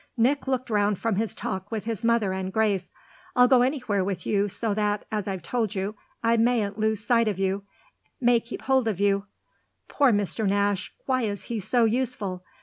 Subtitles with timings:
[0.17, 2.89] Nick looked round from his talk with his mother and Grace.
[3.35, 5.93] "I'll go anywhere with you so that, as I've told you,
[6.23, 7.65] I mayn't lose sight of you
[8.19, 9.25] may keep hold of you."
[9.87, 10.47] "Poor Mr.
[10.47, 12.43] Nash, why is he so useful?"